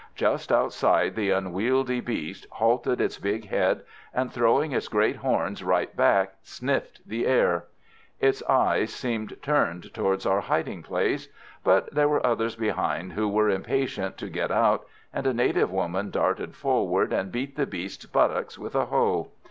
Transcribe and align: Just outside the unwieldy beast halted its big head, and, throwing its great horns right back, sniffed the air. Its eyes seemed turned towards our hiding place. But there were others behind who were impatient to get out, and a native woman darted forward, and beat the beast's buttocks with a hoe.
Just 0.15 0.51
outside 0.51 1.13
the 1.15 1.29
unwieldy 1.29 1.99
beast 1.99 2.47
halted 2.53 2.99
its 2.99 3.19
big 3.19 3.49
head, 3.49 3.83
and, 4.15 4.33
throwing 4.33 4.71
its 4.71 4.87
great 4.87 5.17
horns 5.17 5.63
right 5.63 5.95
back, 5.95 6.33
sniffed 6.41 7.07
the 7.07 7.27
air. 7.27 7.65
Its 8.19 8.41
eyes 8.49 8.91
seemed 8.91 9.37
turned 9.43 9.93
towards 9.93 10.25
our 10.25 10.41
hiding 10.41 10.81
place. 10.81 11.27
But 11.63 11.93
there 11.93 12.09
were 12.09 12.25
others 12.25 12.55
behind 12.55 13.13
who 13.13 13.29
were 13.29 13.51
impatient 13.51 14.17
to 14.17 14.27
get 14.29 14.49
out, 14.49 14.87
and 15.13 15.27
a 15.27 15.35
native 15.35 15.69
woman 15.69 16.09
darted 16.09 16.55
forward, 16.55 17.13
and 17.13 17.31
beat 17.31 17.55
the 17.55 17.67
beast's 17.67 18.07
buttocks 18.07 18.57
with 18.57 18.73
a 18.73 18.85
hoe. 18.87 19.27